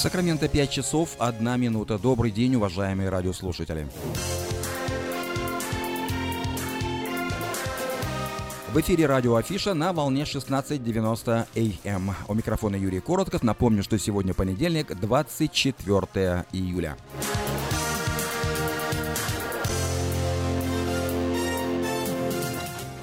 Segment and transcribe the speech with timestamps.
[0.00, 1.98] Сакраменто 5 часов 1 минута.
[1.98, 3.86] Добрый день, уважаемые радиослушатели.
[8.72, 11.48] В эфире радио Афиша на волне 16.90
[11.84, 12.08] АМ.
[12.08, 12.14] Эм.
[12.28, 13.42] У микрофона Юрий Коротков.
[13.42, 16.96] Напомню, что сегодня понедельник, 24 июля.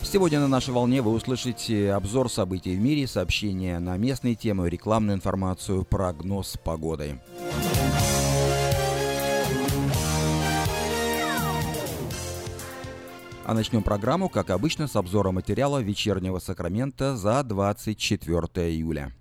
[0.09, 5.17] Сегодня на нашей волне вы услышите обзор событий в мире, сообщения на местные темы, рекламную
[5.17, 7.20] информацию, прогноз погоды.
[13.43, 19.12] А начнем программу, как обычно, с обзора материала вечернего Сакрамента за 24 июля.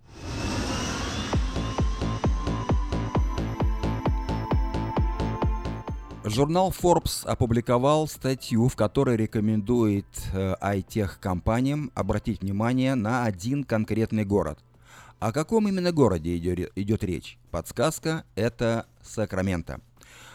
[6.29, 14.59] Журнал Forbes опубликовал статью, в которой рекомендует э, IT-компаниям обратить внимание на один конкретный город.
[15.21, 17.39] О каком именно городе идет речь?
[17.53, 19.81] Подсказка– это Сакраменто.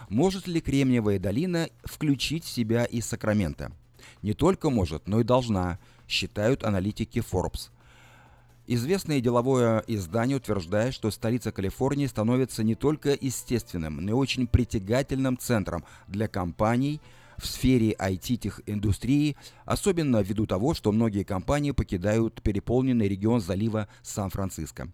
[0.07, 3.73] Может ли Кремниевая долина включить в себя и Сакраменто?
[4.21, 7.69] Не только может, но и должна, считают аналитики Forbes–
[8.73, 15.37] Известное деловое издание утверждает, что столица Калифорнии становится не только естественным, но и очень притягательным
[15.37, 17.01] центром для компаний
[17.37, 24.87] в сфере IT-индустрии, особенно ввиду того, что многие компании покидают переполненный регион залива Сан-Франциско.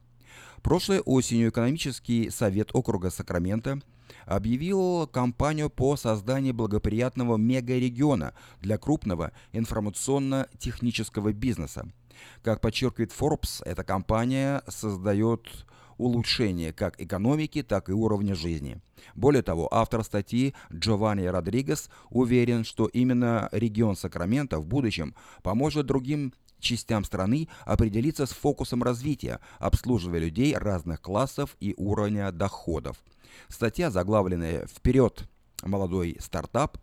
[0.63, 3.79] Прошлой осенью экономический совет округа Сакраменто
[4.25, 11.87] объявил кампанию по созданию благоприятного мегарегиона для крупного информационно-технического бизнеса–
[12.43, 15.49] как подчеркивает Forbes, эта компания создает
[15.97, 18.79] улучшение как экономики, так и уровня жизни.
[19.15, 26.33] Более того, автор статьи Джованни Родригес уверен, что именно регион Сакрамента в будущем поможет другим
[26.59, 32.97] частям страны определиться с фокусом развития, обслуживая людей разных классов и уровня доходов.
[33.47, 35.27] Статья, заглавленная «Вперед!
[35.63, 36.77] Молодой стартап»,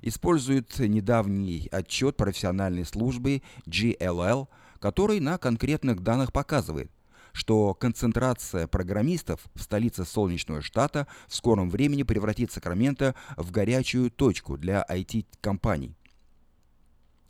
[0.00, 4.48] использует недавний отчет профессиональной службы GLL–
[4.80, 6.90] который на конкретных данных показывает,
[7.32, 14.56] что концентрация программистов в столице солнечного штата в скором времени превратит Сакраменто в горячую точку
[14.56, 15.96] для IT-компаний.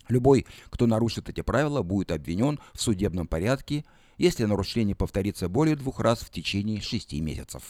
[0.09, 3.85] Любой, кто нарушит эти правила, будет обвинен в судебном порядке,
[4.17, 7.63] если нарушение повторится более двух раз в течение шести месяцев.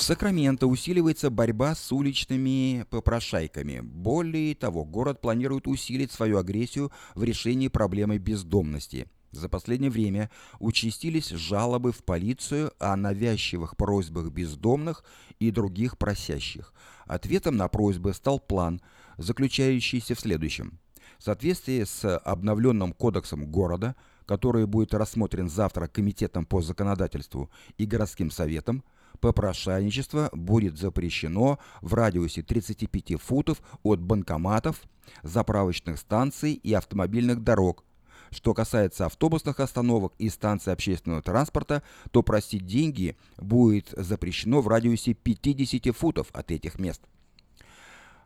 [0.00, 3.80] В Сакраменто усиливается борьба с уличными попрошайками.
[3.80, 9.08] Более того, город планирует усилить свою агрессию в решении проблемы бездомности.
[9.30, 15.04] За последнее время участились жалобы в полицию о навязчивых просьбах бездомных
[15.38, 16.72] и других просящих.
[17.04, 18.80] Ответом на просьбы стал план,
[19.18, 20.78] заключающийся в следующем.
[21.18, 23.94] В соответствии с обновленным кодексом города,
[24.24, 28.82] который будет рассмотрен завтра Комитетом по законодательству и городским советом,
[29.20, 34.82] попрошайничество будет запрещено в радиусе 35 футов от банкоматов,
[35.22, 37.84] заправочных станций и автомобильных дорог.
[38.30, 41.82] Что касается автобусных остановок и станций общественного транспорта,
[42.12, 47.02] то просить деньги будет запрещено в радиусе 50 футов от этих мест.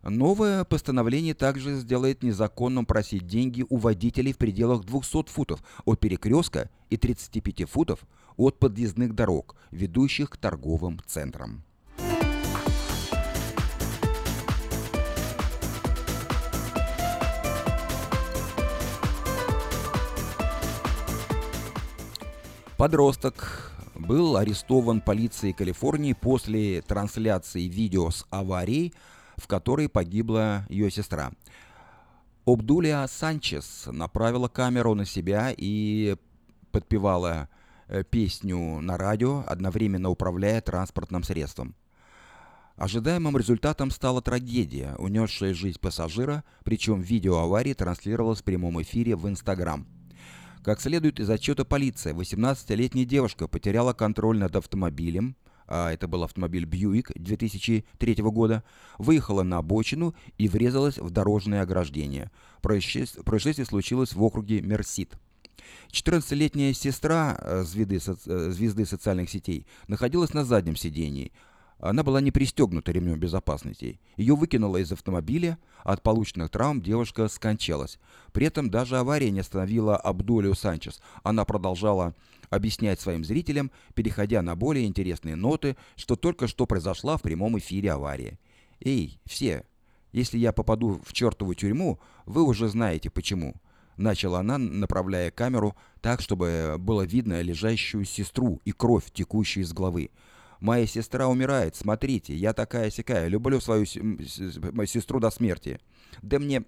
[0.07, 6.69] Новое постановление также сделает незаконным просить деньги у водителей в пределах 200 футов от перекрестка
[6.91, 8.01] и 35 футов
[8.37, 11.63] от подъездных дорог, ведущих к торговым центрам.
[22.77, 28.93] Подросток был арестован полицией Калифорнии после трансляции видео с аварией,
[29.37, 31.33] в которой погибла ее сестра.
[32.47, 36.17] Обдулия Санчес направила камеру на себя и
[36.71, 37.49] подпевала
[37.89, 41.75] э, песню на радио, одновременно управляя транспортным средством.
[42.77, 49.29] Ожидаемым результатом стала трагедия, унесшая жизнь пассажира, причем видео аварии транслировалось в прямом эфире в
[49.29, 49.87] Инстаграм.
[50.65, 55.37] Как следует из отчета полиции, 18-летняя девушка потеряла контроль над автомобилем,
[55.67, 58.65] а это был автомобиль Бьюик 2003 года,
[58.99, 62.31] выехала на обочину и врезалась в дорожное ограждение.
[62.63, 65.19] Происшествие, случилось в округе Мерсит.
[65.91, 71.33] 14-летняя сестра э, звезды, э, звезды социальных сетей находилась на заднем сидении,
[71.85, 74.01] она была не пристегнута ремнем безопасности.
[74.17, 77.99] Ее выкинуло из автомобиля, от полученных травм девушка скончалась.
[78.33, 81.03] При этом даже авария не остановила Абдулию Санчес.
[81.25, 82.15] Она продолжала
[82.51, 87.93] объяснять своим зрителям, переходя на более интересные ноты, что только что произошла в прямом эфире
[87.93, 88.39] авария.
[88.81, 89.65] «Эй, все,
[90.13, 93.55] Если я попаду в чертову тюрьму, вы уже знаете почему.
[93.97, 100.11] Начала она, направляя камеру так, чтобы было видно лежащую сестру и кровь, текущую из головы.
[100.61, 105.79] «Моя сестра умирает, смотрите, я такая-сякая, люблю свою сестру до смерти».
[106.23, 106.65] «Да мне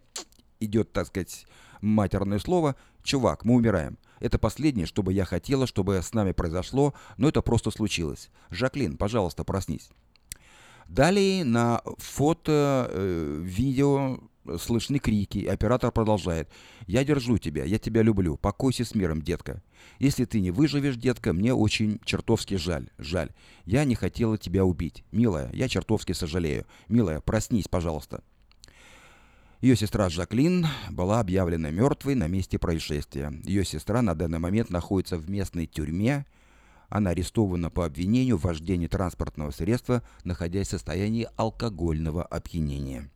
[0.60, 1.46] идет, так сказать,
[1.80, 2.76] матерное слово.
[3.02, 3.98] Чувак, мы умираем.
[4.20, 8.30] Это последнее, что бы я хотела, чтобы с нами произошло, но это просто случилось.
[8.50, 9.90] Жаклин, пожалуйста, проснись».
[10.88, 14.20] Далее на фото, э, видео
[14.58, 16.48] слышны крики, оператор продолжает.
[16.86, 19.62] «Я держу тебя, я тебя люблю, покойся с миром, детка.
[19.98, 23.30] Если ты не выживешь, детка, мне очень чертовски жаль, жаль.
[23.64, 25.04] Я не хотела тебя убить.
[25.10, 26.66] Милая, я чертовски сожалею.
[26.88, 28.22] Милая, проснись, пожалуйста».
[29.60, 33.32] Ее сестра Жаклин была объявлена мертвой на месте происшествия.
[33.44, 36.26] Ее сестра на данный момент находится в местной тюрьме.
[36.88, 43.10] Она арестована по обвинению в вождении транспортного средства, находясь в состоянии алкогольного опьянения.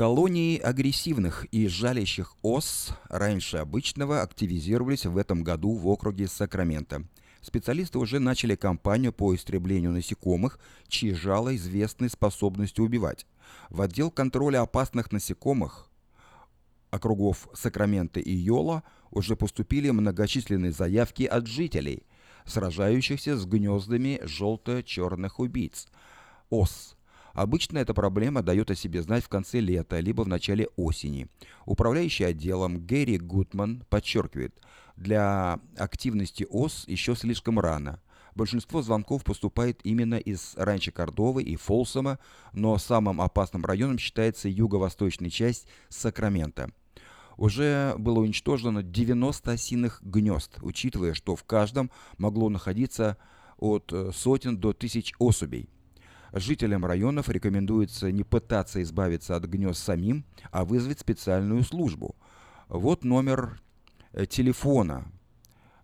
[0.00, 7.04] Колонии агрессивных и жалящих ос раньше обычного активизировались в этом году в округе Сакраменто.
[7.42, 10.58] Специалисты уже начали кампанию по истреблению насекомых,
[10.88, 13.26] чьи жало известны способностью убивать.
[13.68, 15.90] В отдел контроля опасных насекомых
[16.90, 22.04] округов Сакраменто и Йола уже поступили многочисленные заявки от жителей,
[22.46, 25.88] сражающихся с гнездами желто-черных убийц.
[26.48, 26.96] ОС
[27.32, 31.28] Обычно эта проблема дает о себе знать в конце лета, либо в начале осени.
[31.64, 34.54] Управляющий отделом Гэри Гутман подчеркивает,
[34.96, 38.00] для активности ОС еще слишком рано.
[38.34, 42.18] Большинство звонков поступает именно из ранчо Кордовы и Фолсома,
[42.52, 46.70] но самым опасным районом считается юго-восточная часть Сакрамента.
[47.36, 53.16] Уже было уничтожено 90 осиных гнезд, учитывая, что в каждом могло находиться
[53.56, 55.70] от э, сотен до тысяч особей.
[56.32, 62.14] Жителям районов рекомендуется не пытаться избавиться от гнезд самим, а вызвать специальную службу.
[62.68, 63.60] Вот номер
[64.12, 65.10] э, телефона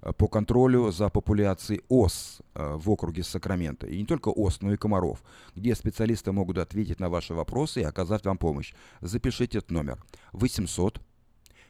[0.02, 3.88] э, по контролю за популяцией ос э, в округе Сакрамента.
[3.88, 5.24] И не только ос, но и комаров,
[5.56, 8.72] где специалисты могут ответить на ваши вопросы и оказать вам помощь.
[9.00, 10.02] Запишите этот номер.
[10.32, 11.00] 800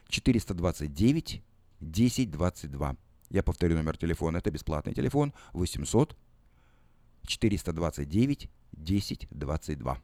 [0.07, 1.41] 429
[1.79, 2.95] 1022.
[3.29, 4.37] Я повторю номер телефона.
[4.37, 5.33] Это бесплатный телефон.
[5.53, 6.15] 800
[7.25, 9.97] 429 1022.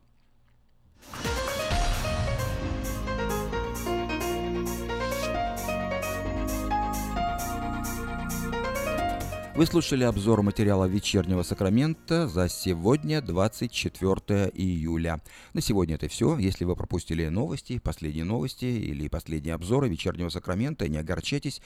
[9.56, 15.22] Вы слушали обзор материала «Вечернего Сакрамента» за сегодня, 24 июля.
[15.54, 16.40] На сегодня это все.
[16.40, 21.62] Если вы пропустили новости, последние новости или последние обзоры «Вечернего Сакрамента», не огорчайтесь.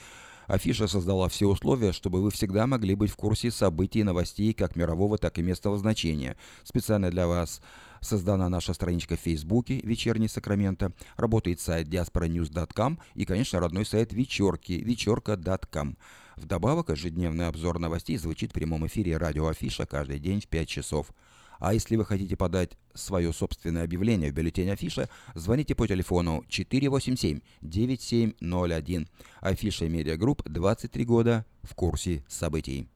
[0.48, 4.76] Афиша создала все условия, чтобы вы всегда могли быть в курсе событий и новостей как
[4.76, 6.36] мирового, так и местного значения.
[6.64, 7.60] Специально для вас
[8.00, 14.72] создана наша страничка в Фейсбуке «Вечерний Сакрамента», работает сайт diasporanews.com и, конечно, родной сайт вечерки
[14.72, 15.98] вечерка.com.
[16.36, 21.12] Вдобавок, ежедневный обзор новостей звучит в прямом эфире радио Афиша каждый день в 5 часов.
[21.58, 29.08] А если вы хотите подать свое собственное объявление в бюллетень Афиша, звоните по телефону 487-9701.
[29.40, 32.88] Афиша Медиагрупп 23 года в курсе событий.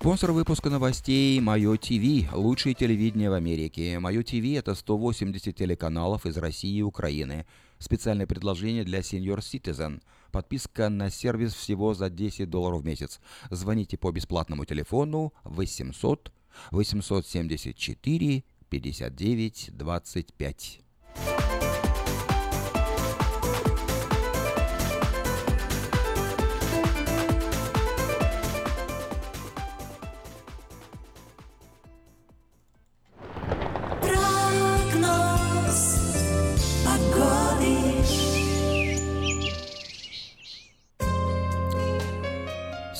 [0.00, 3.98] Спонсор выпуска новостей Мое ТВ, лучшее телевидение в Америке.
[3.98, 7.44] Мое ТВ это 180 телеканалов из России и Украины.
[7.80, 10.02] Специальное предложение для Senior Citizen.
[10.32, 13.20] Подписка на сервис всего за 10 долларов в месяц.
[13.50, 16.30] Звоните по бесплатному телефону 800
[16.72, 20.80] 874 59 25.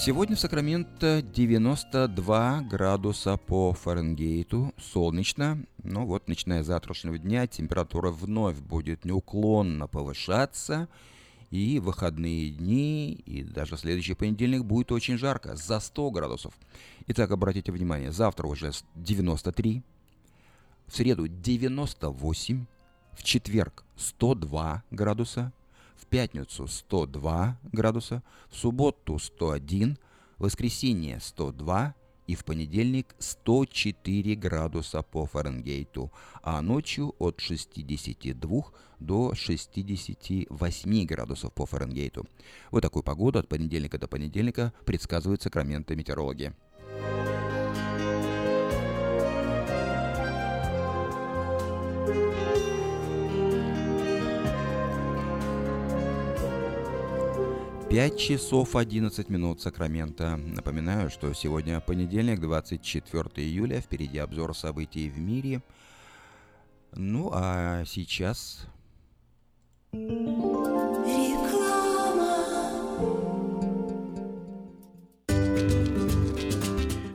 [0.03, 5.63] Сегодня в Сакраменто 92 градуса по Фаренгейту, солнечно.
[5.83, 10.89] Но вот, начиная с завтрашнего дня, температура вновь будет неуклонно повышаться.
[11.51, 16.55] И выходные дни, и даже следующий понедельник будет очень жарко, за 100 градусов.
[17.09, 19.83] Итак, обратите внимание, завтра уже 93,
[20.87, 22.65] в среду 98,
[23.13, 25.53] в четверг 102 градуса,
[26.11, 29.97] пятницу 102 градуса, в субботу 101,
[30.39, 31.95] в воскресенье 102
[32.27, 36.13] и в понедельник 104 градуса по Фаренгейту,
[36.43, 38.63] а ночью от 62
[39.01, 42.27] до 68 градусов по Фаренгейту.
[42.71, 46.53] Вот такую погоду от понедельника до понедельника предсказывают сакраменты метеорологи.
[57.91, 60.37] Пять часов 11 минут Сакрамента.
[60.37, 63.81] Напоминаю, что сегодня понедельник, 24 июля.
[63.81, 65.61] Впереди обзор событий в мире.
[66.93, 68.69] Ну а сейчас...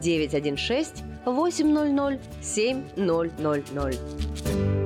[0.00, 4.85] 916 800 7000.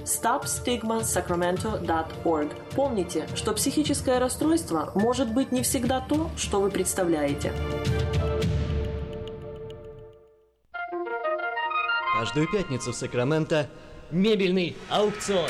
[0.11, 2.49] stopstigmasacramento.org.
[2.75, 7.53] Помните, что психическое расстройство может быть не всегда то, что вы представляете.
[12.19, 13.69] Каждую пятницу в Сакраменто
[14.11, 15.49] мебельный аукцион.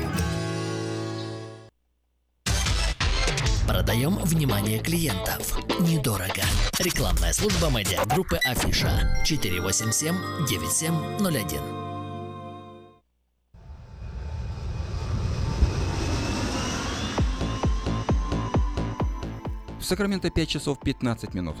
[3.67, 5.55] Продаем внимание клиентов.
[5.81, 6.41] Недорого.
[6.79, 11.61] Рекламная служба медиагруппы Афиша 487-9701.
[19.79, 21.55] В Сакраменто 5 часов 15 минут.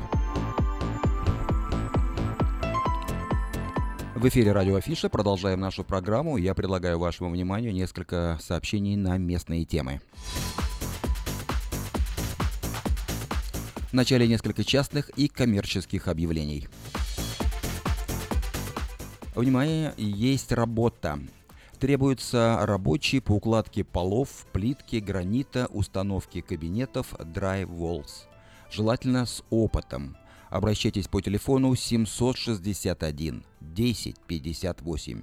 [4.15, 5.09] В эфире радио Афиша.
[5.09, 6.37] Продолжаем нашу программу.
[6.37, 9.99] Я предлагаю вашему вниманию несколько сообщений на местные темы.
[13.91, 16.69] Начале несколько частных и коммерческих объявлений.
[19.35, 21.19] Внимание, есть работа.
[21.77, 28.27] Требуются рабочие по укладке полов, плитки, гранита, установке кабинетов, Walls.
[28.71, 30.15] Желательно с опытом.
[30.49, 35.21] Обращайтесь по телефону 761 1058.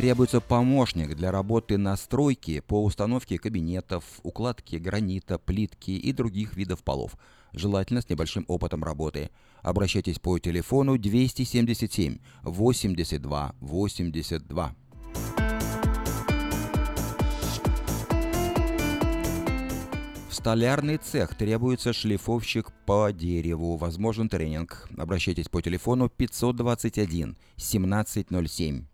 [0.00, 6.82] Требуется помощник для работы на стройке по установке кабинетов, укладке гранита, плитки и других видов
[6.82, 7.18] полов.
[7.52, 9.28] Желательно с небольшим опытом работы.
[9.60, 14.74] Обращайтесь по телефону 277 82 82.
[20.30, 23.76] В столярный цех требуется шлифовщик по дереву.
[23.76, 24.88] Возможен тренинг.
[24.96, 28.86] Обращайтесь по телефону 521 1707.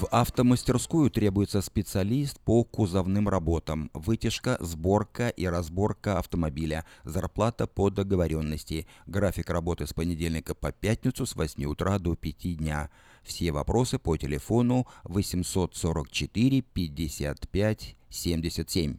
[0.00, 8.86] В автомастерскую требуется специалист по кузовным работам, вытяжка, сборка и разборка автомобиля, зарплата по договоренности,
[9.06, 12.88] график работы с понедельника по пятницу с 8 утра до 5 дня.
[13.22, 18.96] Все вопросы по телефону 844 55 77.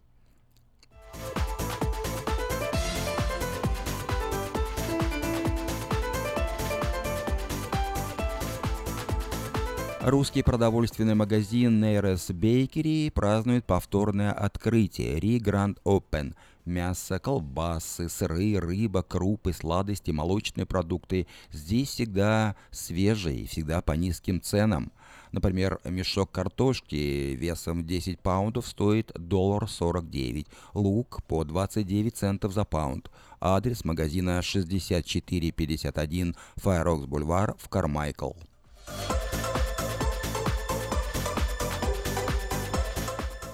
[10.03, 16.34] Русский продовольственный магазин Нейрес Бейкери празднует повторное открытие Ри Гранд Open.
[16.65, 21.27] Мясо, колбасы, сыры, рыба, крупы, сладости, молочные продукты.
[21.51, 24.91] Здесь всегда свежие, всегда по низким ценам.
[25.31, 33.12] Например, мешок картошки весом 10 паундов стоит доллар 49, лук по 29 центов за паунд.
[33.39, 38.31] Адрес магазина 6451 Файрокс Бульвар в Кармайкл.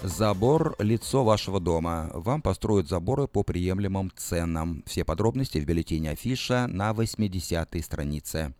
[0.03, 2.11] Забор– лицо вашего дома.
[2.13, 4.83] Вам построят заборы по приемлемым ценам.
[4.85, 8.53] Все подробности в бюллетене афиша на 80-й странице.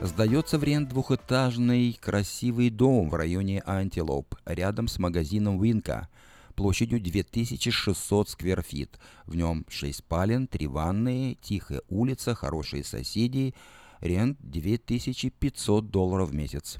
[0.00, 6.08] Сдается в рент двухэтажный красивый дом в районе Антилоп, рядом с магазином Винка,
[6.54, 8.98] площадью 2600 скверфит.
[9.26, 13.54] В нем 6 спален, 3 ванные, тихая улица, хорошие соседи,
[14.00, 16.78] рент 2500 долларов в месяц.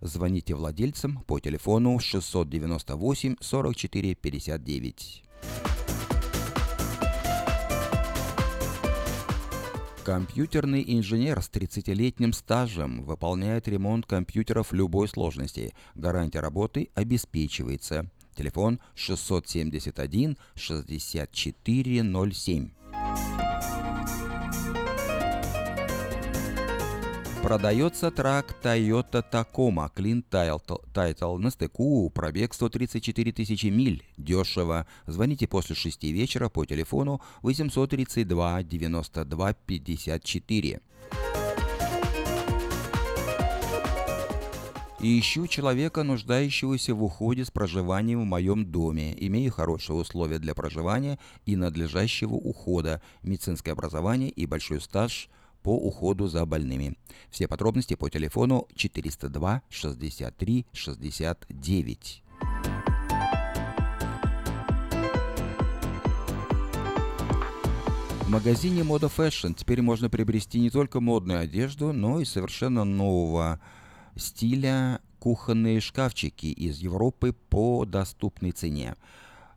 [0.00, 5.24] Звоните владельцам по телефону 698 44 59.
[10.04, 15.74] Компьютерный инженер с 30-летним стажем выполняет ремонт компьютеров любой сложности.
[15.94, 18.10] Гарантия работы обеспечивается.
[18.34, 22.70] Телефон 671 6407.
[27.42, 34.86] Продается трак Toyota Tacoma Clean Title на стыку, пробег 134 тысячи миль, дешево.
[35.06, 40.80] Звоните после 6 вечера по телефону 832 92 54.
[45.00, 49.16] И ищу человека, нуждающегося в уходе с проживанием в моем доме.
[49.18, 55.30] Имею хорошие условия для проживания и надлежащего ухода, медицинское образование и большой стаж–
[55.62, 56.96] по уходу за больными.
[57.30, 62.22] Все подробности по телефону 402 63 69.
[68.22, 73.60] В магазине Moda Fashion теперь можно приобрести не только модную одежду, но и совершенно нового
[74.14, 78.94] стиля кухонные шкафчики из Европы по доступной цене.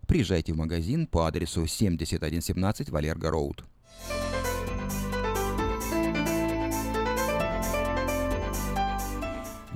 [0.08, 3.63] Приезжайте в магазин по адресу 7117 Валерго Роуд.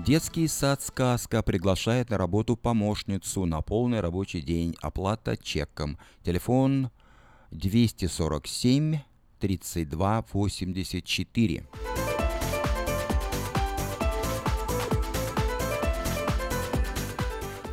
[0.08, 4.74] Детский сад «Сказка» приглашает на работу помощницу на полный рабочий день.
[4.82, 5.98] Оплата чеком.
[6.24, 6.92] Телефон
[7.52, 9.00] 247
[9.38, 11.66] 32 84.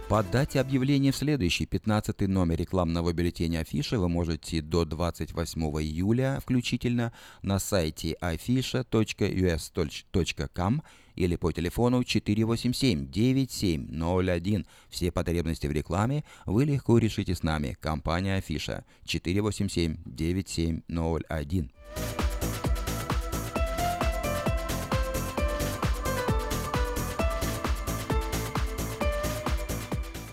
[0.09, 7.13] Подать объявление в следующий 15 номер рекламного бюллетеня Афиши вы можете до 28 июля включительно
[7.43, 10.83] на сайте afisha.us.com
[11.15, 14.67] или по телефону 487-9701.
[14.89, 17.77] Все потребности в рекламе вы легко решите с нами.
[17.81, 21.71] Компания Афиша 487-9701.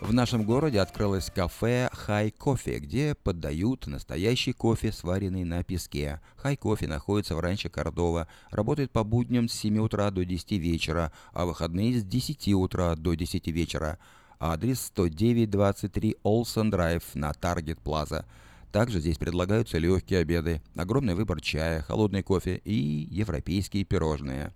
[0.01, 6.19] В нашем городе открылось кафе «Хай Кофе», где подают настоящий кофе, сваренный на песке.
[6.37, 11.11] «Хай Кофе» находится в ранчо Кордова, работает по будням с 7 утра до 10 вечера,
[11.33, 13.99] а выходные с 10 утра до 10 вечера.
[14.39, 18.25] Адрес 10923 Олсен Драйв на Таргет Плаза.
[18.71, 24.51] Также здесь предлагаются легкие обеды, огромный выбор чая, холодный кофе и европейские пирожные.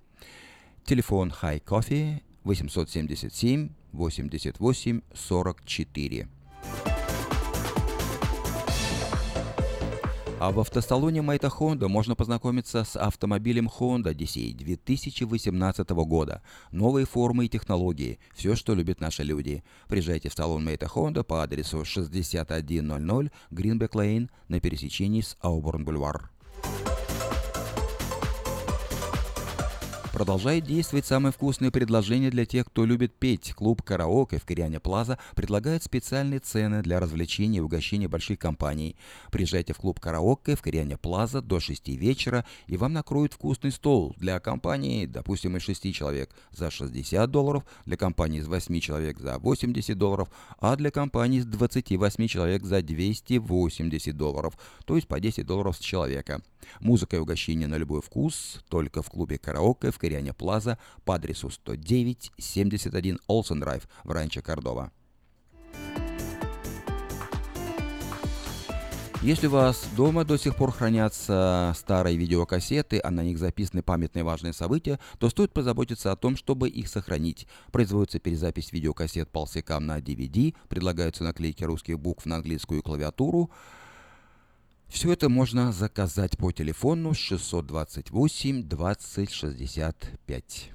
[0.85, 6.27] Телефон High Coffee 877 88 44.
[10.37, 16.41] А в автосалоне Мэйта Honda можно познакомиться с автомобилем Honda Odyssey 2018 года.
[16.71, 18.19] Новые формы и технологии.
[18.35, 19.63] Все, что любят наши люди.
[19.87, 22.53] Приезжайте в салон Мэйта Honda по адресу 6100
[23.51, 26.34] Greenback Lane на пересечении с Ауборн Бульвар.
[30.15, 33.53] Продолжает действовать самое вкусное предложение для тех, кто любит петь.
[33.53, 38.95] Клуб «Караоке» в Кориане Плаза предлагает специальные цены для развлечения и угощения больших компаний.
[39.29, 44.15] Приезжайте в клуб «Караоке» в Кориане Плаза до 6 вечера, и вам накроют вкусный стол
[44.15, 49.37] для компании, допустим, из 6 человек за 60 долларов, для компании из 8 человек за
[49.37, 55.45] 80 долларов, а для компании из 28 человек за 280 долларов, то есть по 10
[55.45, 56.41] долларов с человека.
[56.79, 61.49] Музыка и угощение на любой вкус только в клубе «Караоке» в Кориане Плаза по адресу
[61.49, 64.91] 109-71 Олсен Драйв в Ранчо Кордова.
[69.25, 74.23] Если у вас дома до сих пор хранятся старые видеокассеты, а на них записаны памятные
[74.23, 77.47] важные события, то стоит позаботиться о том, чтобы их сохранить.
[77.71, 83.49] Производится перезапись видеокассет полсекам на DVD, предлагаются наклейки русских букв на английскую клавиатуру.
[84.95, 90.71] Все это можно заказать по телефону 628 20 65.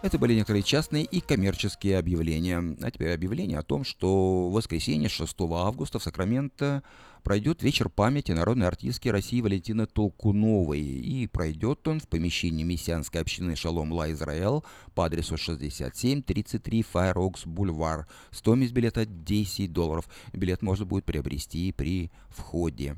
[0.00, 2.76] Это были некоторые частные и коммерческие объявления.
[2.80, 6.82] А теперь объявление о том, что в воскресенье 6 августа в Сакраменто
[7.22, 10.80] пройдет вечер памяти народной артистки России Валентины Толкуновой.
[10.80, 17.46] И пройдет он в помещении мессианской общины Шалом Ла Израэл по адресу 6733 Fire Oaks
[17.46, 18.06] Бульвар.
[18.30, 20.08] Стоимость билета 10 долларов.
[20.32, 22.96] Билет можно будет приобрести при входе.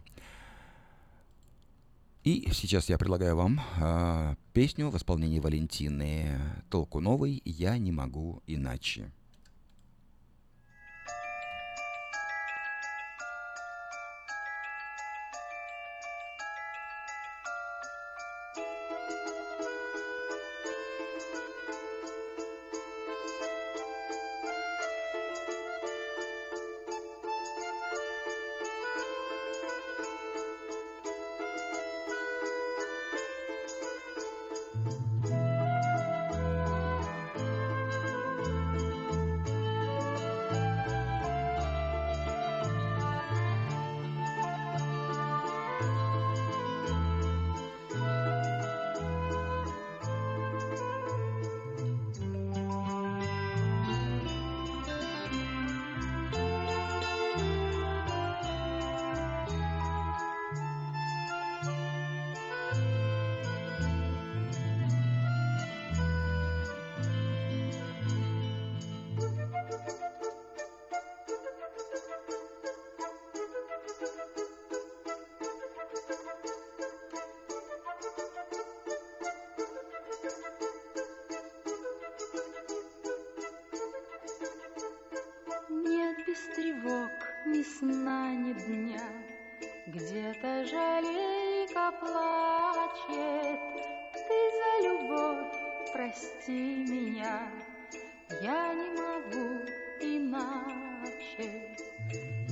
[2.24, 9.12] И сейчас я предлагаю вам э, песню в исполнении Валентины Толкуновой «Я не могу иначе».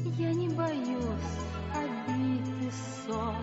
[0.04, 1.38] Я не боюсь
[1.74, 3.36] обид и ссор,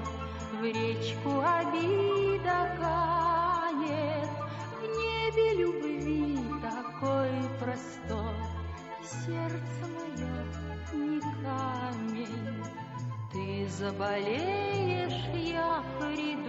[0.53, 4.29] в речку обида канет,
[4.77, 8.33] в небе любви такой простор,
[9.01, 9.89] сердце
[11.43, 12.63] камень.
[13.31, 16.48] Ты заболеешь, я приду,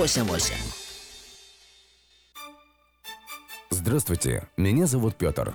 [0.00, 0.54] 88.
[3.68, 5.54] Здравствуйте, меня зовут Петр.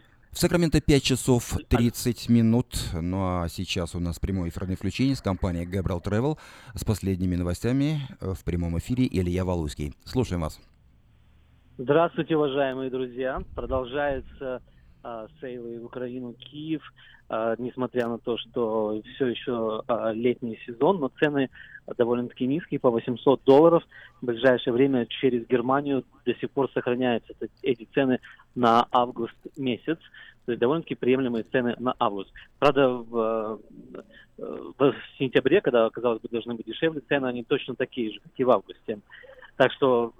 [0.31, 2.67] В Сакраменто 5 часов 30 минут.
[2.93, 6.37] Ну а сейчас у нас прямое эфирное включение с компанией Gabriel Travel
[6.73, 9.93] с последними новостями э, в прямом эфире Илья Валуйский.
[10.05, 10.57] Слушаем вас.
[11.77, 13.41] Здравствуйте, уважаемые друзья.
[13.55, 14.61] Продолжается
[15.03, 16.81] а, сейлы в Украину, Киев,
[17.27, 21.49] а, несмотря на то, что все еще а, летний сезон, но цены
[21.97, 23.83] довольно-таки низкие, по 800 долларов.
[24.21, 28.19] В ближайшее время через Германию до сих пор сохраняются эти цены
[28.55, 29.97] на август месяц.
[30.45, 32.31] То есть довольно-таки приемлемые цены на август.
[32.59, 33.59] Правда, в,
[34.37, 38.43] в сентябре, когда, казалось бы, должны быть дешевле, цены они точно такие же, как и
[38.43, 38.99] в августе.
[39.57, 40.13] Так что,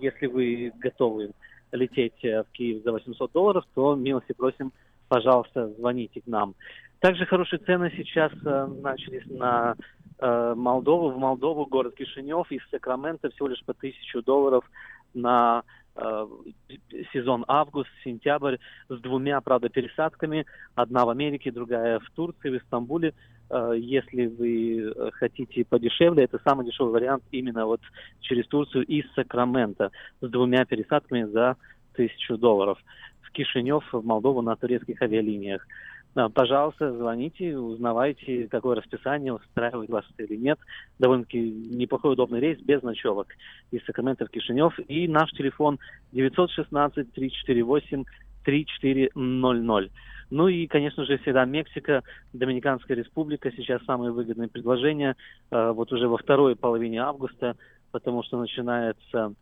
[0.00, 1.32] если вы готовы
[1.72, 4.72] лететь э, в Киев за 800 долларов, то милости просим,
[5.08, 6.54] пожалуйста, звоните к нам.
[7.00, 9.76] Также хорошие цены сейчас э, начались на
[10.18, 11.10] э, Молдову.
[11.10, 14.68] В Молдову город Кишинев из Сакрамента всего лишь по 1000 долларов
[15.14, 15.62] на
[15.94, 16.26] э,
[17.12, 18.56] сезон август-сентябрь
[18.88, 20.44] с двумя, правда, пересадками.
[20.74, 23.14] Одна в Америке, другая в Турции, в Истамбуле.
[23.48, 27.80] Э, если вы э, хотите подешевле, это самый дешевый вариант именно вот
[28.20, 31.56] через Турцию из Сакрамента с двумя пересадками за
[31.94, 32.78] тысячу долларов.
[33.22, 35.64] В Кишинев, в Молдову на турецких авиалиниях.
[36.34, 40.58] Пожалуйста, звоните, узнавайте, какое расписание устраивает вас или нет.
[40.98, 43.28] Довольно-таки неплохой удобный рейс без ночевок
[43.70, 44.78] из Сакрамента в Кишинев.
[44.88, 45.78] И наш телефон
[46.12, 48.04] 916 348
[48.44, 49.90] 3400.
[50.30, 53.50] Ну и, конечно же, всегда Мексика, Доминиканская республика.
[53.52, 55.16] Сейчас самые выгодные предложения.
[55.50, 57.56] Э, вот уже во второй половине августа,
[57.92, 59.34] потому что начинается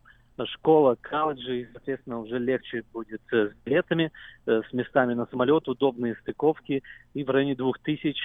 [0.45, 4.11] школа, колледжи, и, соответственно, уже легче будет э, с билетами,
[4.45, 6.83] э, с местами на самолет, удобные стыковки.
[7.13, 8.17] И в районе двух тысяч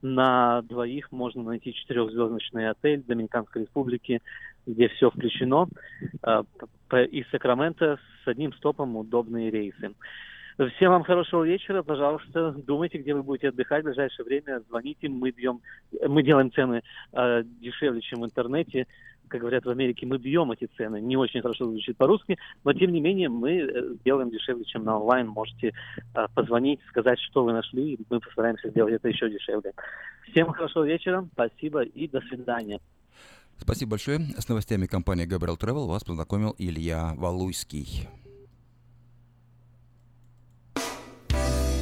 [0.00, 4.22] на двоих можно найти четырехзвездочный отель Доминиканской республики,
[4.66, 5.68] где все включено.
[6.92, 9.92] Из Сакрамента с одним стопом удобные рейсы.
[10.74, 11.84] Всем вам хорошего вечера.
[11.84, 14.60] Пожалуйста, думайте, где вы будете отдыхать в ближайшее время.
[14.68, 15.60] Звоните, мы бьем,
[16.08, 18.88] мы делаем цены э, дешевле, чем в интернете.
[19.28, 21.00] Как говорят в Америке, мы бьем эти цены.
[21.00, 24.98] Не очень хорошо звучит по-русски, но тем не менее мы э, делаем дешевле, чем на
[24.98, 25.28] онлайн.
[25.28, 25.72] Можете
[26.14, 29.72] э, позвонить, сказать, что вы нашли, и мы постараемся сделать это еще дешевле.
[30.30, 32.80] Всем хорошего вечера, спасибо и до свидания.
[33.58, 34.20] Спасибо большое.
[34.38, 38.08] С новостями компании Gabriel Travel вас познакомил Илья Валуйский.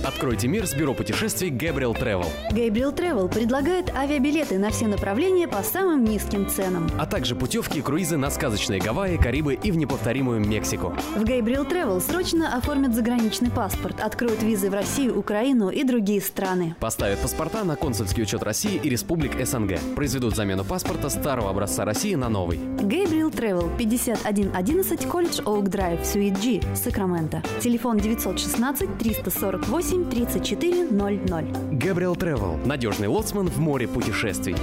[0.06, 2.28] Откройте мир с бюро путешествий Gabriel Travel.
[2.52, 6.88] Gabriel Travel предлагает авиабилеты на все направления по самым низким ценам.
[6.96, 10.94] А также путевки и круизы на сказочные Гавайи, Карибы и в неповторимую Мексику.
[11.16, 16.76] В Gabriel Travel срочно оформят заграничный паспорт, откроют визы в Россию, Украину и другие страны.
[16.78, 19.80] Поставят паспорта на консульский учет России и республик СНГ.
[19.96, 22.58] Произведут замену паспорта старого образца России на новый.
[22.58, 27.42] Gabriel Travel 5111 Колледж Оук Драйв, Суит G, Сакраменто.
[27.60, 31.78] Телефон 916 348 8 34 00.
[31.78, 32.66] Габриэл Travel.
[32.66, 34.54] Надежный лоцман в море путешествий.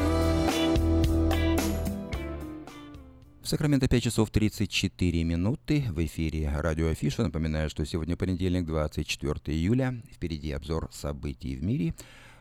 [3.41, 5.85] В Сакраменто 5 часов 34 минуты.
[5.89, 7.23] В эфире радио Афиша.
[7.23, 10.01] Напоминаю, что сегодня понедельник, 24 июля.
[10.11, 11.95] Впереди обзор событий в мире.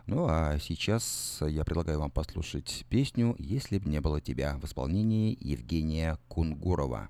[0.06, 5.38] Ну а сейчас я предлагаю вам послушать песню «Если б не было тебя» в исполнении
[5.40, 7.08] Евгения Кунгурова.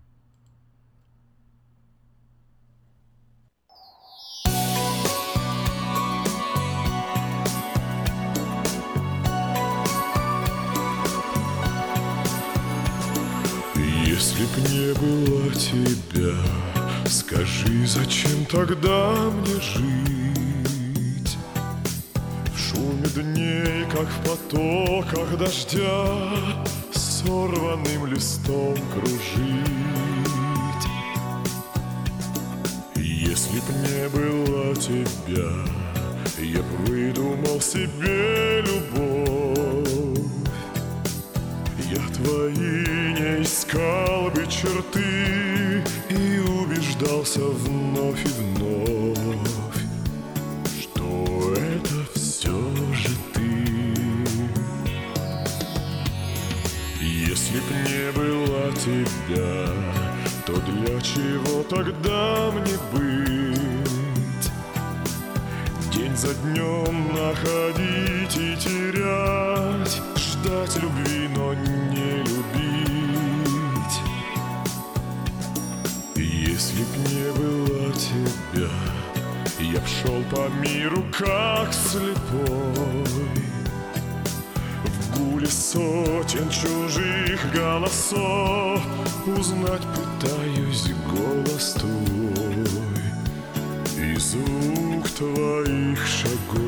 [14.23, 16.37] Если б не было тебя,
[17.09, 21.37] скажи, зачем тогда мне жить?
[22.55, 26.07] В шуме дней, как в потоках дождя,
[26.93, 29.67] Сорванным листом кружить.
[32.95, 35.51] Если б не было тебя,
[36.39, 39.42] я б выдумал себе любовь.
[41.93, 49.79] Я твои не искал бы черты И убеждался вновь и вновь
[50.81, 52.59] Что это все
[52.95, 53.43] же ты
[56.99, 59.69] Если б не было тебя
[60.47, 64.51] То для чего тогда мне быть?
[65.93, 71.72] День за днем находить и терять Ждать любви, но не
[76.73, 78.71] Если б не было тебя.
[79.61, 83.05] Я б шел по миру, как слепой.
[84.85, 88.81] В гуле сотен чужих голосов.
[89.27, 92.67] Узнать пытаюсь голос твой.
[93.99, 96.62] И звук твоих шагов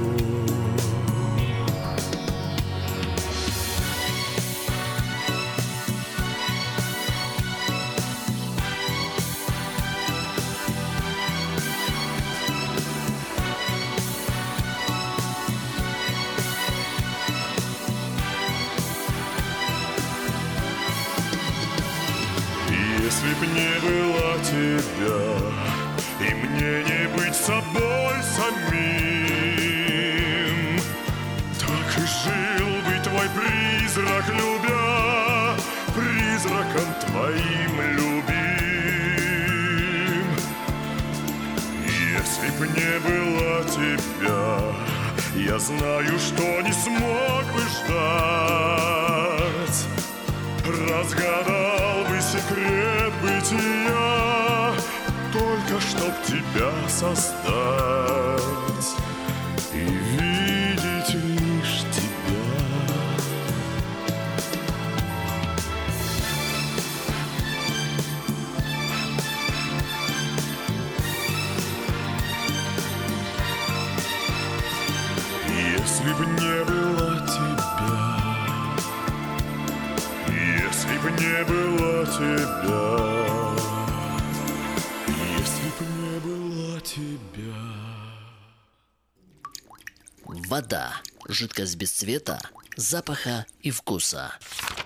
[91.35, 92.41] Жидкость без цвета,
[92.77, 94.39] запаха и вкуса.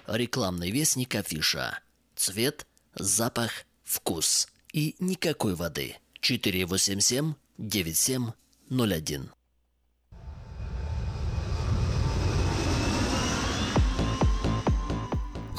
[0.07, 1.81] Рекламный вестник афиша.
[2.17, 3.51] Цвет, запах,
[3.85, 4.49] вкус.
[4.73, 5.97] И никакой воды.
[6.21, 9.31] 487 9701.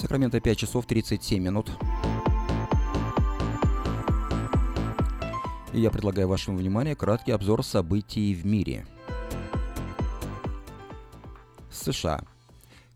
[0.01, 1.69] Сакраменто 5 часов 37 минут.
[5.71, 8.87] И я предлагаю вашему вниманию краткий обзор событий в мире.
[11.79, 12.21] США.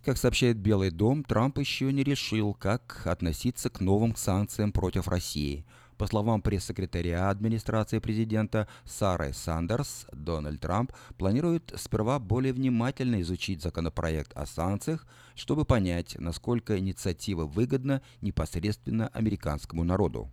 [0.04, 5.66] Как сообщает Белый дом, Трамп еще не решил, как относиться к новым санкциям против России.
[5.98, 14.34] По словам пресс-секретаря администрации президента Сары Сандерс, Дональд Трамп планирует сперва более внимательно изучить законопроект
[14.36, 20.30] о санкциях, чтобы понять, насколько инициатива выгодна непосредственно американскому народу.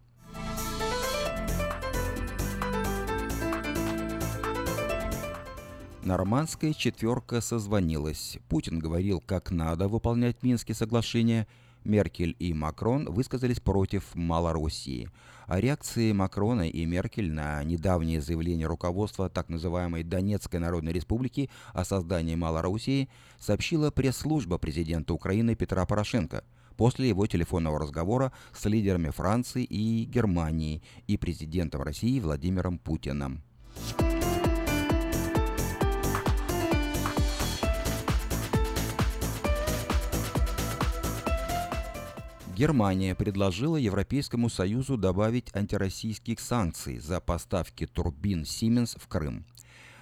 [6.05, 8.39] Нормандская четверка созвонилась.
[8.49, 11.47] Путин говорил, как надо выполнять Минские соглашения.
[11.85, 15.11] Меркель и Макрон высказались против Малороссии.
[15.47, 21.85] О реакции Макрона и Меркель на недавнее заявление руководства так называемой Донецкой Народной Республики о
[21.85, 26.45] создании Малороссии сообщила пресс-служба президента Украины Петра Порошенко
[26.77, 33.43] после его телефонного разговора с лидерами Франции и Германии и президентом России Владимиром Путиным.
[42.61, 49.47] Германия предложила Европейскому Союзу добавить антироссийских санкций за поставки турбин Siemens в Крым.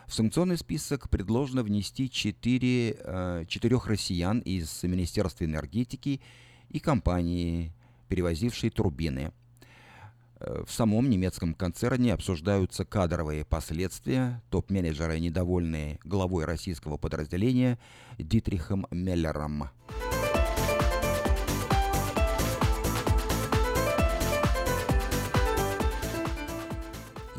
[0.08, 6.20] В санкционный список предложено внести э, четырех россиян из Министерства энергетики
[6.68, 7.72] и компании,
[8.08, 9.30] перевозившей турбины.
[10.40, 14.42] Э, В самом немецком концерне обсуждаются кадровые последствия.
[14.50, 17.78] Топ-менеджеры недовольны главой российского подразделения
[18.18, 19.68] Дитрихом Меллером.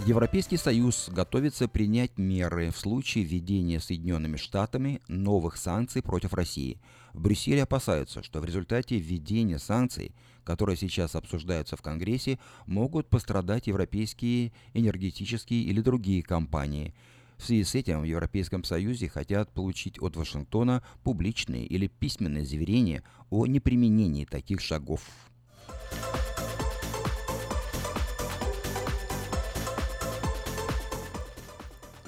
[0.09, 6.81] Европейский Союз готовится принять меры в случае введения Соединенными Штатами новых санкций против России.
[7.13, 13.67] В Брюсселе опасаются, что в результате введения санкций, которые сейчас обсуждаются в Конгрессе, могут пострадать
[13.67, 16.95] европейские энергетические или другие компании.
[17.37, 23.03] В связи с этим в Европейском Союзе хотят получить от Вашингтона публичные или письменные заверения
[23.29, 25.03] о неприменении таких шагов.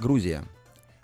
[0.02, 0.44] Грузия.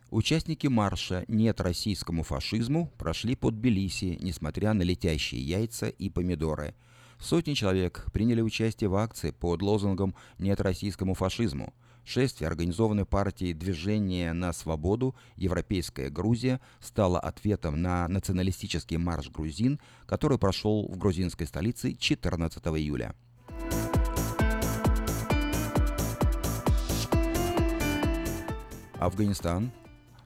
[0.09, 6.73] Участники марша «Нет российскому фашизму» прошли под Тбилиси, несмотря на летящие яйца и помидоры.
[7.19, 11.75] Сотни человек приняли участие в акции под лозунгом «Нет российскому фашизму».
[12.05, 15.15] Шествие организованной партией «Движение на свободу.
[15.35, 23.13] Европейская Грузия» стало ответом на националистический марш грузин, который прошел в грузинской столице 14 июля.
[28.99, 29.71] Афганистан.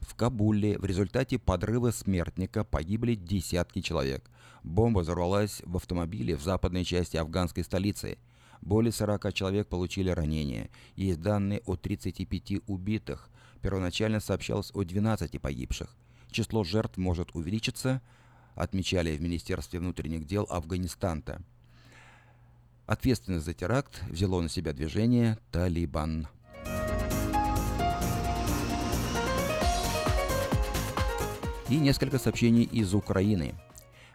[0.00, 4.30] В Кабуле в результате подрыва смертника погибли десятки человек.
[4.62, 8.16] Бомба взорвалась в автомобиле в западной части афганской столицы.
[8.62, 10.70] Более 40 человек получили ранения.
[10.96, 13.28] Есть данные о 35 убитых.
[13.60, 15.94] Первоначально сообщалось о 12 погибших.
[16.30, 18.00] Число жертв может увеличиться,
[18.54, 21.42] отмечали в Министерстве внутренних дел Афганистана.
[22.86, 26.26] Ответственность за теракт взяло на себя движение «Талибан».
[31.68, 33.54] И несколько сообщений из Украины.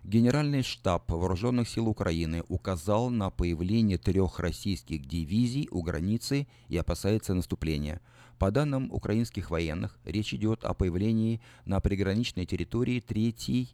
[0.03, 7.33] Генеральный штаб Вооруженных сил Украины указал на появление трех российских дивизий у границы и опасается
[7.33, 7.99] наступления.
[8.37, 13.69] По данным украинских военных, речь идет о появлении на приграничной территории 3-й,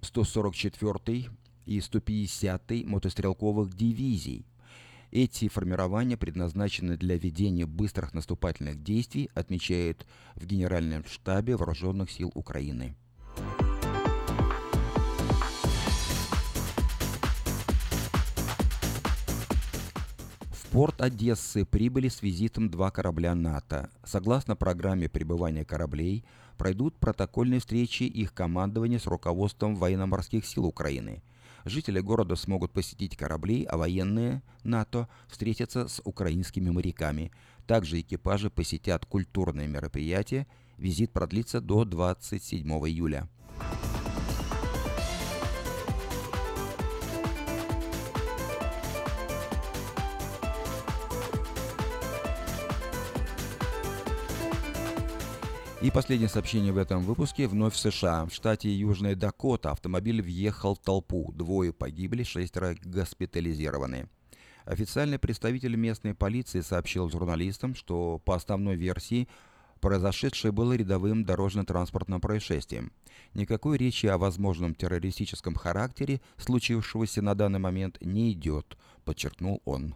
[0.00, 1.28] 144-й
[1.66, 4.46] и 150-й мотострелковых дивизий.
[5.10, 12.94] Эти формирования предназначены для ведения быстрых наступательных действий, отмечает в Генеральном штабе Вооруженных сил Украины.
[20.70, 23.90] Порт Одессы прибыли с визитом два корабля НАТО.
[24.04, 26.24] Согласно программе пребывания кораблей,
[26.58, 31.22] пройдут протокольные встречи их командования с руководством военно-морских сил Украины.
[31.68, 37.30] Жители города смогут посетить корабли, а военные НАТО встретятся с украинскими моряками.
[37.66, 40.46] Также экипажи посетят культурные мероприятия.
[40.78, 43.28] Визит продлится до 27 июля.
[55.80, 57.46] И последнее сообщение в этом выпуске.
[57.46, 58.26] Вновь в США.
[58.26, 61.32] В штате Южная Дакота автомобиль въехал в толпу.
[61.32, 64.08] Двое погибли, шестеро госпитализированы.
[64.64, 69.28] Официальный представитель местной полиции сообщил журналистам, что по основной версии
[69.80, 72.90] произошедшее было рядовым дорожно-транспортным происшествием.
[73.34, 79.94] Никакой речи о возможном террористическом характере случившегося на данный момент не идет, подчеркнул он.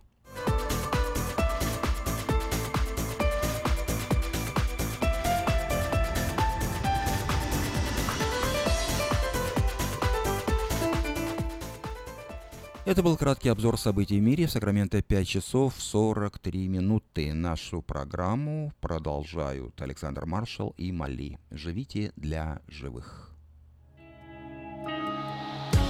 [12.85, 14.49] Это был краткий обзор событий в мире.
[14.49, 17.33] В Сакраменто 5 часов 43 минуты.
[17.33, 21.39] Нашу программу продолжают Александр Маршал и Мали.
[21.53, 23.30] Живите для живых.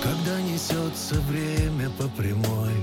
[0.03, 2.75] Когда несется время по прямой,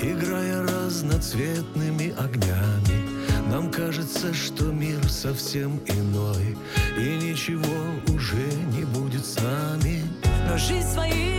[0.00, 6.56] играя разноцветными огнями, нам кажется, что мир совсем иной,
[6.96, 10.02] и ничего уже не будет с нами.
[10.48, 11.31] Но жизнь От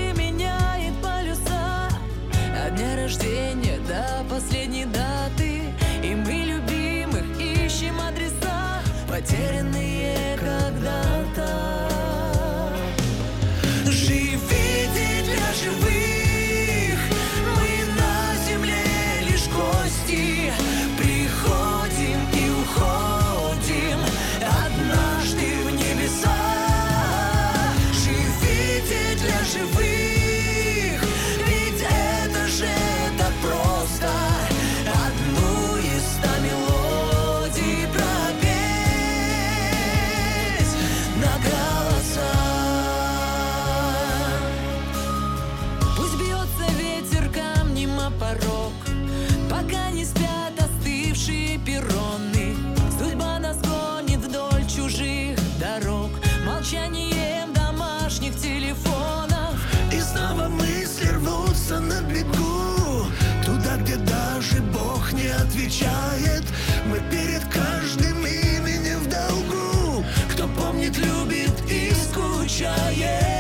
[2.76, 5.62] дня рождения до последней даты.
[6.04, 10.03] И мы любимых ищем адреса Потерянные
[65.74, 66.44] отвечает.
[66.86, 70.06] Мы перед каждым именем в долгу.
[70.32, 73.33] Кто помнит, любит и скучает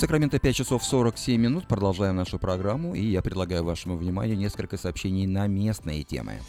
[0.00, 1.68] Сакраменто 5 часов 47 минут.
[1.68, 2.94] Продолжаем нашу программу.
[2.94, 6.40] И я предлагаю вашему вниманию несколько сообщений на местные темы.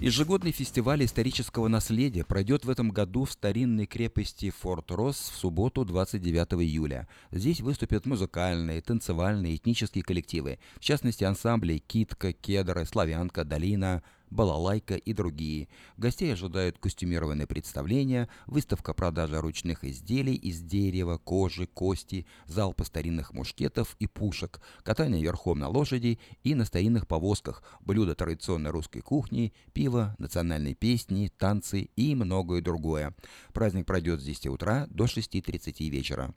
[0.00, 5.84] Ежегодный фестиваль исторического наследия пройдет в этом году в старинной крепости Форт Росс в субботу
[5.84, 7.06] 29 июля.
[7.30, 15.12] Здесь выступят музыкальные, танцевальные, этнические коллективы, в частности ансамбли «Китка», «Кедры», «Славянка», «Долина», балалайка и
[15.12, 15.68] другие.
[15.96, 23.96] Гостей ожидают костюмированные представления, выставка продажи ручных изделий из дерева, кожи, кости, залпы старинных мушкетов
[23.98, 30.14] и пушек, катание верхом на лошади и на старинных повозках, блюда традиционной русской кухни, пиво,
[30.18, 33.14] национальные песни, танцы и многое другое.
[33.52, 36.34] Праздник пройдет с 10 утра до 6.30 вечера.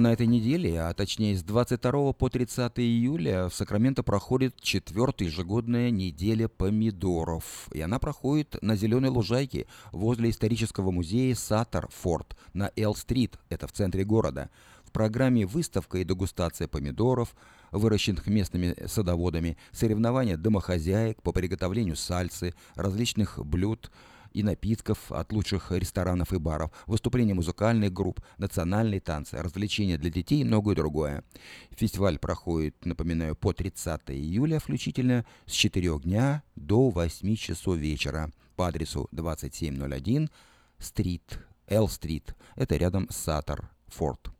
[0.00, 5.90] На этой неделе, а точнее с 22 по 30 июля в Сакраменто проходит четвертая ежегодная
[5.90, 7.68] неделя помидоров.
[7.74, 13.72] И она проходит на Зеленой лужайке возле исторического музея Саттер Форт на Эл-стрит, это в
[13.72, 14.48] центре города.
[14.84, 17.34] В программе выставка и дегустация помидоров,
[17.70, 23.90] выращенных местными садоводами, соревнования домохозяек по приготовлению сальсы, различных блюд–
[24.32, 30.40] и напитков от лучших ресторанов и баров, выступления музыкальных групп, национальные танцы, развлечения для детей
[30.40, 31.24] и многое другое.
[31.70, 38.68] Фестиваль проходит, напоминаю, по 30 июля включительно с 4 дня до 8 часов вечера по
[38.68, 40.30] адресу 2701
[40.78, 42.34] Стрит, Л-стрит.
[42.56, 44.30] Это рядом с Саттер, Форт.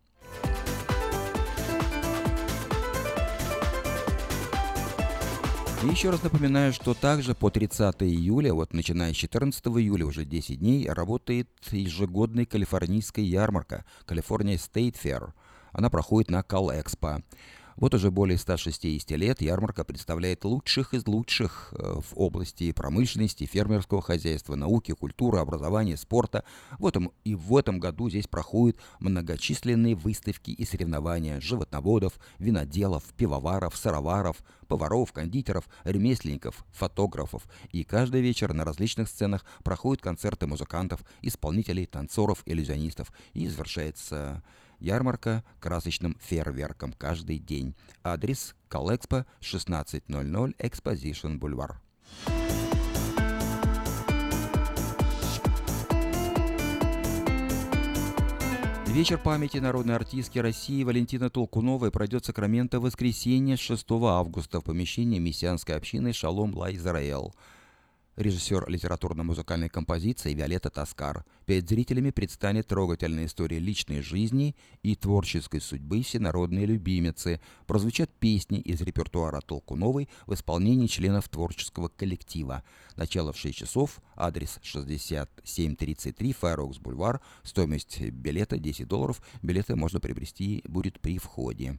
[5.83, 10.27] И еще раз напоминаю, что также по 30 июля, вот начиная с 14 июля, уже
[10.27, 15.33] 10 дней, работает ежегодная калифорнийская ярмарка California State Fair.
[15.73, 17.23] Она проходит на Кал-Экспо.
[17.81, 24.03] Вот уже более 160 лет ярмарка представляет лучших из лучших э, в области промышленности, фермерского
[24.03, 26.45] хозяйства, науки, культуры, образования, спорта.
[26.79, 33.75] В этом, и в этом году здесь проходят многочисленные выставки и соревнования животноводов, виноделов, пивоваров,
[33.75, 34.37] сыроваров,
[34.69, 37.45] поваров, кондитеров, ремесленников, фотографов.
[37.73, 43.11] И каждый вечер на различных сценах проходят концерты музыкантов, исполнителей, танцоров, иллюзионистов.
[43.33, 44.43] И завершается
[44.81, 47.75] Ярмарка красочным фейерверком каждый день.
[48.03, 51.81] Адрес Колэкспо 1600 Exposition Бульвар.
[58.87, 64.65] Вечер памяти народной артистки России Валентины Толкуновой пройдет в Сакраменто в воскресенье 6 августа в
[64.65, 67.33] помещении мессианской общины Шалом Ла Израэл
[68.17, 71.25] режиссер литературно-музыкальной композиции Виолетта Таскар.
[71.47, 77.41] Перед зрителями предстанет трогательная история личной жизни и творческой судьбы всенародной любимицы.
[77.67, 82.63] Прозвучат песни из репертуара Толкуновой в исполнении членов творческого коллектива.
[82.97, 89.23] Начало в 6 часов, адрес 6733 Файрокс Бульвар, стоимость билета 10 долларов.
[89.43, 91.79] Билеты можно приобрести будет при входе.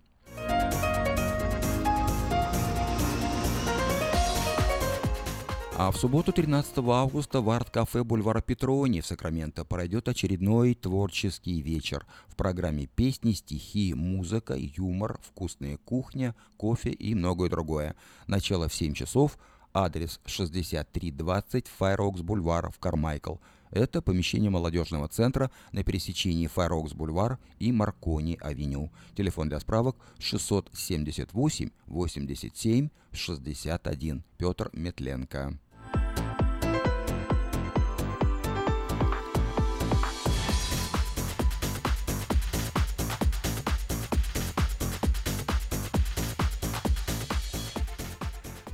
[5.77, 12.05] А в субботу 13 августа в арт-кафе бульвара Петрони в Сакраменто пройдет очередной творческий вечер.
[12.27, 17.95] В программе песни, стихи, музыка, юмор, вкусная кухня, кофе и многое другое.
[18.27, 19.37] Начало в 7 часов,
[19.73, 23.35] адрес 6320 Fair Oaks Бульвар в Кармайкл.
[23.71, 28.91] Это помещение молодежного центра на пересечении Fair Oaks Бульвар и Маркони Авеню.
[29.15, 34.23] Телефон для справок 678 87 61.
[34.37, 35.57] Петр Метленко.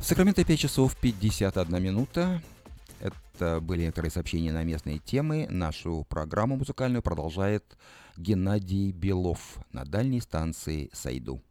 [0.02, 2.42] Сакраменто 5 часов 51 минута.
[3.00, 5.48] Это были некоторые сообщения на местные темы.
[5.50, 7.78] Нашу программу музыкальную продолжает
[8.18, 11.42] Геннадий Белов на дальней станции Сайду.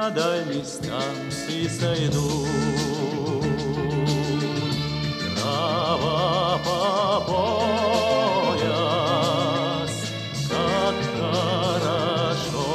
[0.00, 2.46] На дальней станции сойду
[7.30, 8.66] пояс.
[10.48, 12.72] Как хорошо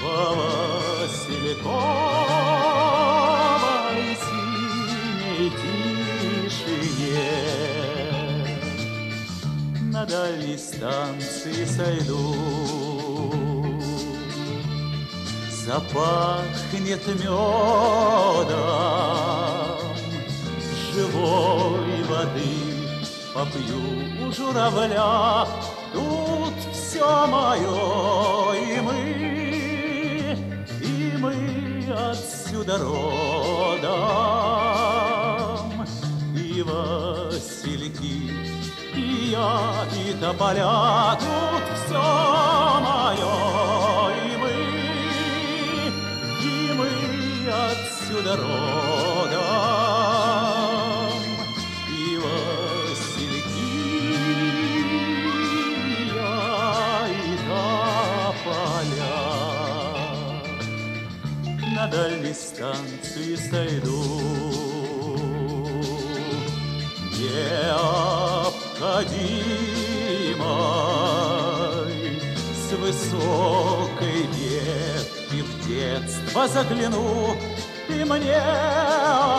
[0.00, 1.66] по Васильковой
[4.24, 5.50] синей
[6.50, 7.28] тишине.
[9.92, 12.34] На дальней станции сойду
[15.66, 18.44] запахнет медом
[20.92, 22.74] живой воды
[23.34, 23.82] попью
[24.26, 25.46] у журавля
[26.94, 28.98] все мое и мы
[30.80, 31.34] и мы
[31.92, 33.94] отсюда родом.
[36.36, 38.30] И васильки
[38.94, 42.04] и я и тополя тут все
[42.86, 43.34] мое
[44.24, 44.54] и мы
[46.42, 46.90] и мы
[47.70, 48.73] отсюда родом,
[61.94, 64.02] дальней станции сойду,
[67.12, 67.82] необходимой
[72.52, 77.36] с высокой ветки в детство загляну,
[77.88, 78.42] и мне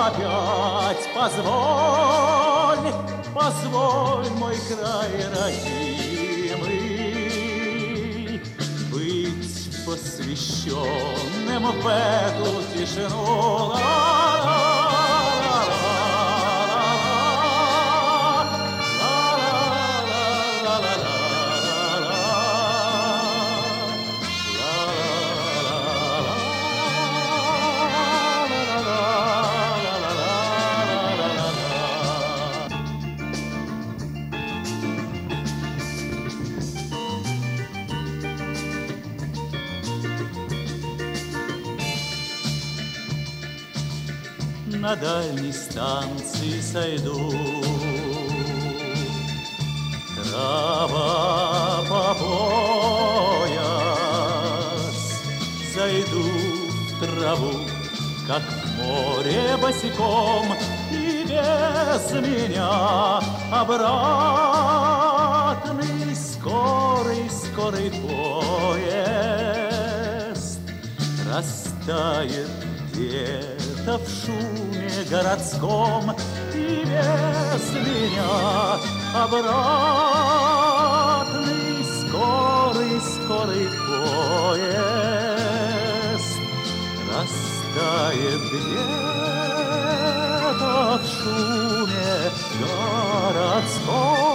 [0.08, 2.94] опять позволь,
[3.34, 6.72] позволь мой край родимый
[8.92, 13.74] быть посвященным в эту тишину.
[45.02, 47.32] Дальней станции сойду.
[50.16, 53.56] Трава по пояс,
[55.74, 56.26] зайду
[56.90, 57.56] в траву,
[58.28, 60.46] как в море босиком,
[60.92, 63.20] и без меня
[63.52, 64.56] обратный
[66.16, 68.96] скорый, скорый поезд
[71.34, 72.50] растает
[72.94, 74.55] где-то в шуме
[75.10, 76.16] городском
[76.54, 78.80] и без меня
[79.14, 79.56] обратный
[82.00, 84.76] скорый, скорый поезд
[87.12, 89.04] растает где-то
[90.98, 92.16] в шуме
[92.60, 94.35] городском.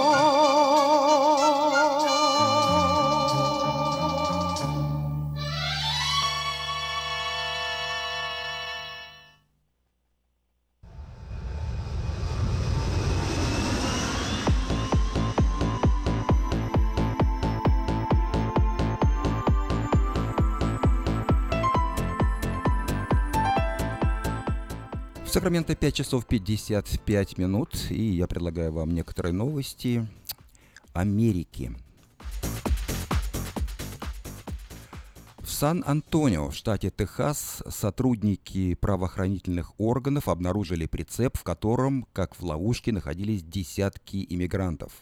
[25.51, 30.07] Сакраменто 5 часов 55 минут, и я предлагаю вам некоторые новости
[30.93, 31.75] Америки.
[35.39, 42.93] В Сан-Антонио, в штате Техас, сотрудники правоохранительных органов обнаружили прицеп, в котором, как в ловушке,
[42.93, 44.93] находились десятки иммигрантов.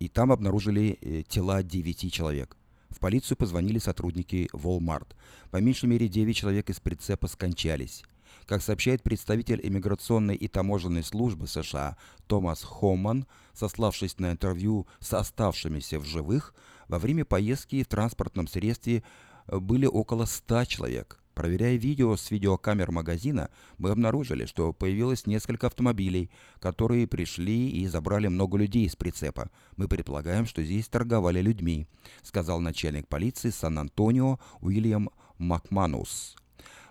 [0.00, 2.58] И там обнаружили э, тела 9 человек.
[2.90, 5.16] В полицию позвонили сотрудники Walmart.
[5.50, 8.04] По меньшей мере 9 человек из прицепа скончались.
[8.46, 15.98] Как сообщает представитель иммиграционной и таможенной службы США Томас Хоман, сославшись на интервью с оставшимися
[15.98, 16.54] в живых,
[16.88, 19.02] во время поездки в транспортном средстве
[19.46, 21.20] э, были около 100 человек.
[21.34, 26.30] Проверяя видео с видеокамер магазина, мы обнаружили, что появилось несколько автомобилей,
[26.60, 29.50] которые пришли и забрали много людей из прицепа.
[29.76, 31.88] Мы предполагаем, что здесь торговали людьми,
[32.22, 36.36] сказал начальник полиции Сан-Антонио Уильям Макманус.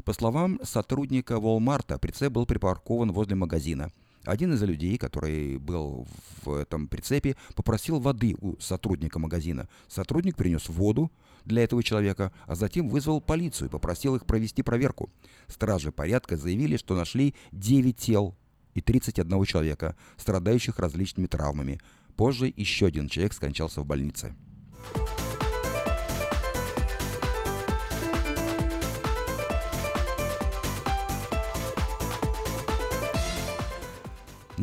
[0.05, 3.89] По словам сотрудника Walmart, прицеп был припаркован возле магазина.
[4.25, 6.07] Один из людей, который был
[6.43, 9.67] в этом прицепе, попросил воды у сотрудника магазина.
[9.87, 11.11] Сотрудник принес воду
[11.45, 15.09] для этого человека, а затем вызвал полицию и попросил их провести проверку.
[15.47, 18.35] Стражи порядка заявили, что нашли 9 тел
[18.73, 21.79] и 31 человека, страдающих различными травмами.
[22.15, 24.35] Позже еще один человек скончался в больнице.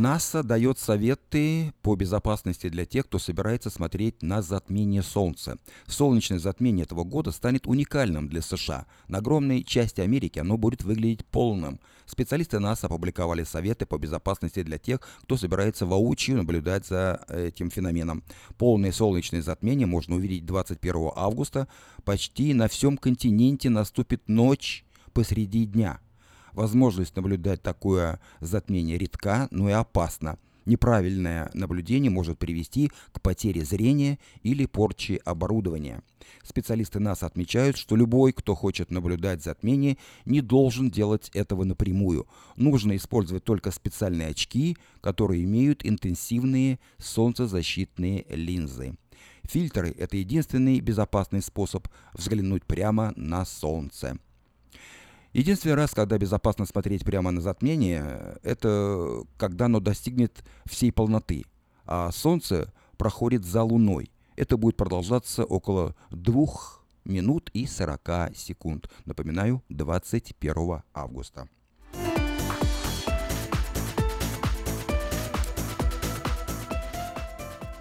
[0.00, 5.58] НАСА дает советы по безопасности для тех, кто собирается смотреть на затмение Солнца.
[5.86, 8.86] Солнечное затмение этого года станет уникальным для США.
[9.08, 11.80] На огромной части Америки оно будет выглядеть полным.
[12.06, 18.24] Специалисты НАСА опубликовали советы по безопасности для тех, кто собирается воочию наблюдать за этим феноменом.
[18.56, 21.68] Полное солнечное затмение можно увидеть 21 августа.
[22.04, 26.00] Почти на всем континенте наступит ночь посреди дня–
[26.52, 30.38] Возможность наблюдать такое затмение редка, но и опасна.
[30.66, 36.02] Неправильное наблюдение может привести к потере зрения или порче оборудования.
[36.44, 39.96] Специалисты НАСА отмечают, что любой, кто хочет наблюдать затмение,
[40.26, 42.28] не должен делать этого напрямую.
[42.56, 48.94] Нужно использовать только специальные очки, которые имеют интенсивные солнцезащитные линзы.
[49.42, 54.18] Фильтры– это единственный безопасный способ взглянуть прямо на Солнце.
[55.32, 61.44] Единственный раз, когда безопасно смотреть прямо на затмение, это когда оно достигнет всей полноты,
[61.86, 64.10] а Солнце проходит за Луной.
[64.34, 68.90] Это будет продолжаться около двух минут и 40 секунд.
[69.04, 71.48] Напоминаю, 21 августа.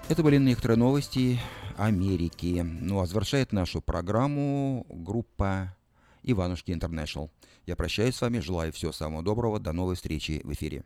[0.07, 1.39] Это были некоторые новости
[1.77, 2.61] Америки.
[2.63, 5.75] Ну а завершает нашу программу группа
[6.31, 7.31] Иванушки Интернешнл.
[7.65, 10.83] Я прощаюсь с вами, желаю всего самого доброго, до новой встречи в эфире.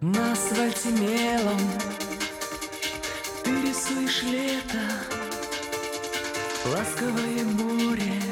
[0.00, 1.58] На асфальте мелом
[3.42, 4.82] Ты рисуешь лето
[6.66, 8.22] Ласковое море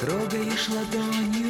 [0.00, 1.47] Трогаешь ладонью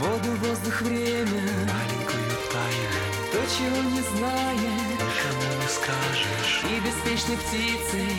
[0.00, 1.42] Воду, воздух, время.
[1.68, 2.88] Маленькую тайну
[3.32, 4.96] То, чего не знаешь.
[4.96, 6.64] Никому не скажешь.
[6.64, 8.16] И беспечной птицей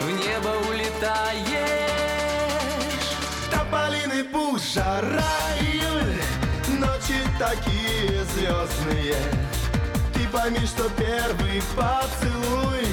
[0.00, 1.46] В небо улетаешь.
[3.52, 5.22] Тополиный пусть, жара,
[5.60, 6.20] июль
[6.80, 9.14] Ночи такие звездные.
[10.12, 12.84] Ты пойми, что первый поцелуй